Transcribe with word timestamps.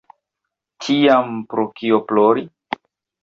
Tiam 0.85 1.29
pro 1.51 1.65
kio 1.81 1.99
plori? 2.13 2.47